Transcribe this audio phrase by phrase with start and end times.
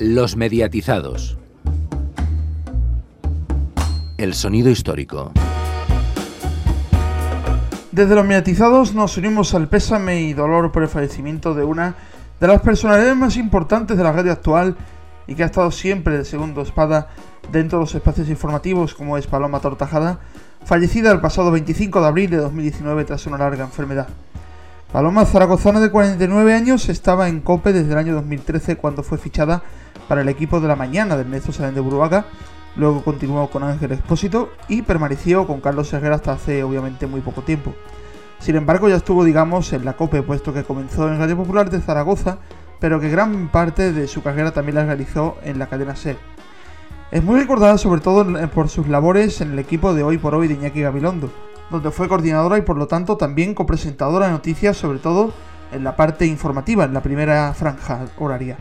[0.00, 1.38] Los mediatizados.
[4.16, 5.30] El sonido histórico.
[7.92, 11.94] Desde los mediatizados nos unimos al pésame y dolor por el fallecimiento de una
[12.40, 14.76] de las personalidades más importantes de la radio actual
[15.28, 17.10] y que ha estado siempre de segundo espada
[17.52, 20.18] dentro de los espacios informativos como es Paloma Tortajada,
[20.64, 24.08] fallecida el pasado 25 de abril de 2019 tras una larga enfermedad.
[24.90, 29.62] Paloma Zaragozana de 49 años estaba en COPE desde el año 2013 cuando fue fichada
[30.08, 32.26] para el equipo de la mañana del Ernesto Salen de Buruaga,
[32.76, 37.42] luego continuó con Ángel Expósito y permaneció con Carlos Seguera hasta hace obviamente muy poco
[37.42, 37.74] tiempo.
[38.38, 41.80] Sin embargo ya estuvo digamos en la COPE puesto que comenzó en Radio Popular de
[41.80, 42.38] Zaragoza,
[42.80, 46.16] pero que gran parte de su carrera también la realizó en la cadena SER.
[47.10, 50.48] Es muy recordada sobre todo por sus labores en el equipo de Hoy por Hoy
[50.48, 51.30] de Iñaki Gabilondo,
[51.70, 55.32] donde fue coordinadora y por lo tanto también copresentadora de noticias, sobre todo
[55.72, 58.56] en la parte informativa, en la primera franja horaria.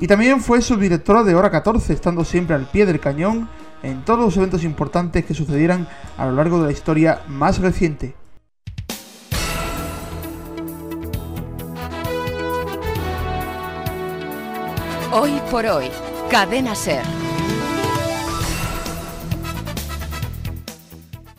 [0.00, 3.50] Y también fue subdirectora de Hora 14, estando siempre al pie del cañón
[3.82, 8.14] en todos los eventos importantes que sucedieran a lo largo de la historia más reciente.
[15.12, 15.90] Hoy por hoy,
[16.30, 17.29] Cadena Ser.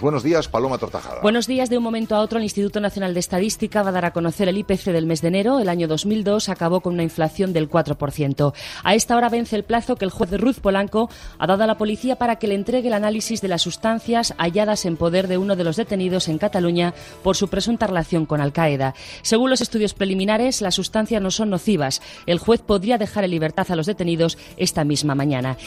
[0.01, 1.21] Buenos días, Paloma Tortajada.
[1.21, 1.69] Buenos días.
[1.69, 4.49] De un momento a otro, el Instituto Nacional de Estadística va a dar a conocer
[4.49, 5.59] el IPC del mes de enero.
[5.59, 8.53] El año 2002 acabó con una inflación del 4%.
[8.83, 11.77] A esta hora vence el plazo que el juez Ruth Polanco ha dado a la
[11.77, 15.55] policía para que le entregue el análisis de las sustancias halladas en poder de uno
[15.55, 18.95] de los detenidos en Cataluña por su presunta relación con Al-Qaeda.
[19.21, 22.01] Según los estudios preliminares, las sustancias no son nocivas.
[22.25, 25.57] El juez podría dejar en libertad a los detenidos esta misma mañana.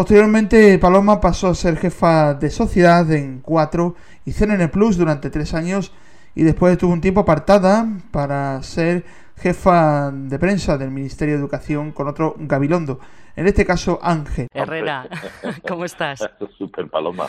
[0.00, 5.52] Posteriormente, Paloma pasó a ser jefa de sociedad en 4 y CNN Plus durante tres
[5.52, 5.92] años
[6.34, 9.04] y después estuvo un tiempo apartada para ser
[9.40, 13.00] jefa de prensa del Ministerio de Educación con otro Gabilondo,
[13.36, 14.48] en este caso Ángel.
[14.52, 15.08] Herrera,
[15.68, 16.28] ¿cómo estás?
[16.58, 17.26] Super paloma.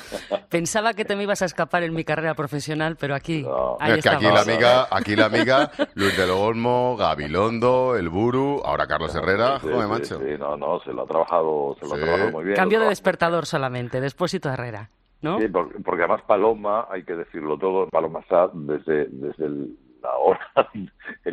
[0.50, 3.46] Pensaba que te me ibas a escapar en mi carrera profesional, pero aquí,
[3.80, 8.62] ahí Es que aquí la amiga, aquí la amiga, Luis del Olmo, Gabilondo, El Buru,
[8.66, 10.20] ahora Carlos Herrera, Sí, joder, sí, macho.
[10.20, 12.02] sí, no, no, se lo ha trabajado, se lo Sí.
[12.02, 12.56] ha trabajado muy bien.
[12.56, 14.90] Cambio de despertador solamente, despuésito Herrera,
[15.22, 15.40] ¿no?
[15.40, 20.40] Sí, porque, además Paloma, hay que decirlo todo, Paloma está desde, desde el- la hora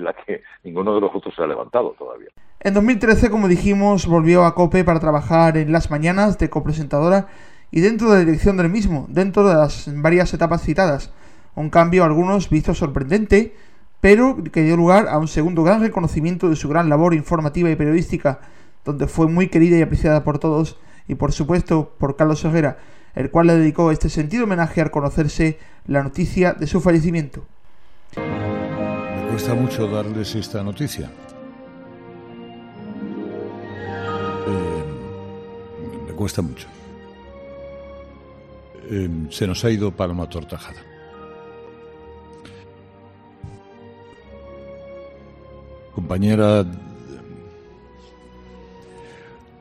[0.08, 2.28] la que ninguno de los otros se ha levantado todavía.
[2.60, 7.28] En 2013, como dijimos, volvió a COPE para trabajar en las mañanas de copresentadora
[7.70, 11.12] y dentro de la dirección del mismo, dentro de las varias etapas citadas.
[11.54, 13.54] Un cambio, algunos, visto sorprendente,
[14.00, 17.76] pero que dio lugar a un segundo gran reconocimiento de su gran labor informativa y
[17.76, 18.40] periodística,
[18.84, 22.78] donde fue muy querida y apreciada por todos, y por supuesto por Carlos Herrera,
[23.14, 27.44] el cual le dedicó este sentido homenaje al conocerse la noticia de su fallecimiento.
[29.38, 31.08] Cuesta mucho darles esta noticia.
[34.48, 34.84] Eh,
[36.08, 36.66] me cuesta mucho.
[38.90, 40.82] Eh, se nos ha ido Paloma Tortajada.
[45.94, 46.66] Compañera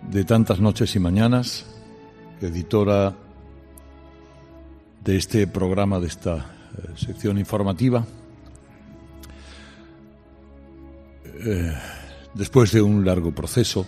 [0.09, 1.67] de tantas noches y mañanas,
[2.41, 3.13] editora
[5.03, 8.03] de este programa, de esta eh, sección informativa.
[11.39, 11.73] Eh,
[12.33, 13.85] después de un largo proceso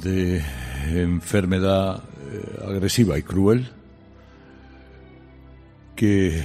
[0.00, 0.42] de
[0.86, 3.68] enfermedad eh, agresiva y cruel
[5.96, 6.44] que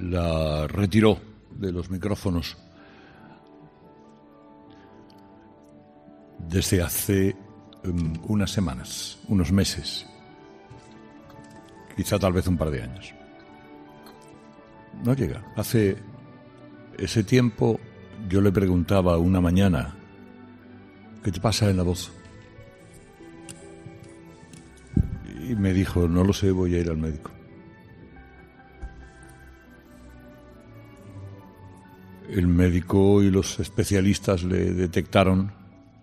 [0.00, 1.18] la retiró
[1.50, 2.56] de los micrófonos
[6.38, 7.36] desde hace
[7.82, 10.06] em, unas semanas, unos meses,
[11.96, 13.14] quizá tal vez un par de años.
[15.04, 15.44] No llega.
[15.56, 15.98] Hace
[16.98, 17.80] ese tiempo
[18.28, 19.94] yo le preguntaba una mañana,
[21.22, 22.12] ¿qué te pasa en la voz?
[25.48, 27.30] Y me dijo, no lo sé, voy a ir al médico.
[32.30, 35.52] El médico y los especialistas le detectaron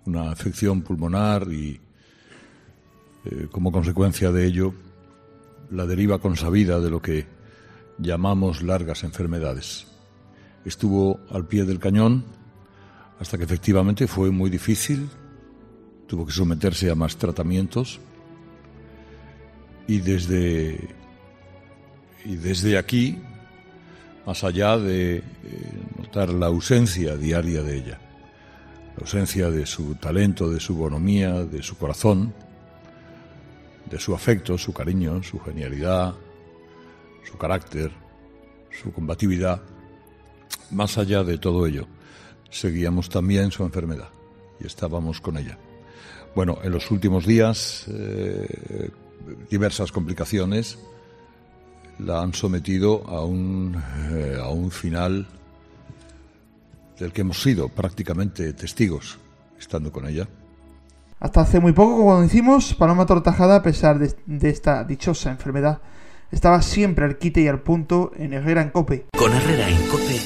[0.06, 1.80] una afección pulmonar y
[3.26, 4.74] eh, como consecuencia de ello
[5.72, 7.26] la deriva consabida de lo que
[7.98, 9.91] llamamos largas enfermedades.
[10.66, 12.24] Estuvo al pie del cañón
[13.19, 15.10] hasta que efectivamente fue muy difícil,
[16.08, 18.00] tuvo que someterse a más tratamientos.
[19.88, 20.96] Y desde
[22.24, 23.19] y desde aquí
[24.25, 25.24] más allá de eh,
[25.98, 28.00] notar la ausencia diaria de ella,
[28.96, 32.34] la ausencia de su talento, de su bonomía, de su corazón,
[33.90, 36.13] de su afecto, su cariño, su genialidad,
[37.24, 37.92] su carácter,
[38.81, 39.62] su combatividad,
[40.72, 41.88] más allá de todo ello,
[42.50, 44.10] seguíamos también su enfermedad
[44.60, 45.58] y estábamos con ella.
[46.36, 48.90] Bueno, en los últimos días, eh,
[49.50, 50.80] diversas complicaciones
[52.00, 53.82] la han sometido a un,
[54.12, 55.28] eh, a un final
[57.00, 59.18] del que hemos sido prácticamente testigos,
[59.60, 60.28] estando con ella.
[61.20, 65.82] Hasta hace muy poco, como decimos, Paloma Tortajada, a pesar de, de esta dichosa enfermedad,
[66.32, 69.06] estaba siempre al quite y al punto en Herrera en Cope.
[69.16, 70.20] Con Herrera en Cope,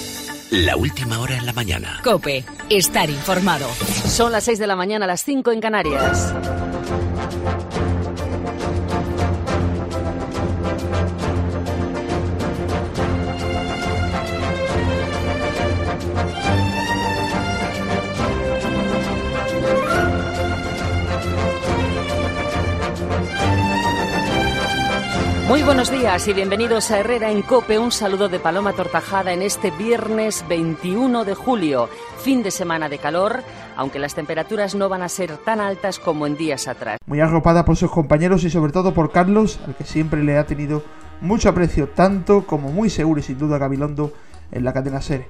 [0.64, 2.00] la última hora en la mañana.
[2.04, 3.68] Cope, estar informado.
[4.08, 6.34] Son las 6 de la mañana, las 5 en Canarias.
[25.48, 27.78] Muy buenos días y bienvenidos a Herrera en Cope.
[27.78, 31.88] Un saludo de Paloma Tortajada en este viernes 21 de julio,
[32.18, 33.44] fin de semana de calor,
[33.78, 36.98] aunque las temperaturas no van a ser tan altas como en días atrás.
[37.06, 40.48] Muy arropada por sus compañeros y sobre todo por Carlos, al que siempre le ha
[40.48, 40.84] tenido
[41.22, 44.14] mucho aprecio, tanto como muy seguro y sin duda Gabilondo
[44.52, 45.28] en la cadena SER.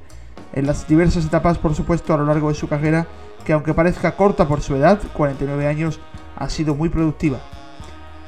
[0.53, 3.05] En las diversas etapas, por supuesto, a lo largo de su carrera,
[3.43, 5.99] que aunque parezca corta por su edad, 49 años,
[6.37, 7.39] ha sido muy productiva.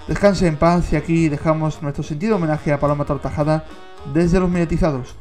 [0.08, 3.66] Descanse en paz y aquí dejamos nuestro sentido homenaje a Paloma Tortajada
[4.14, 5.16] desde los mediatizados.